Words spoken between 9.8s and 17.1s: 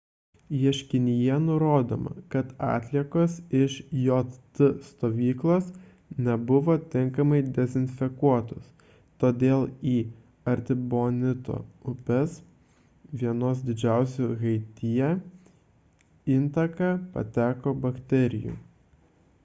į artibonito upės– vienos didžiausių haityje– intaką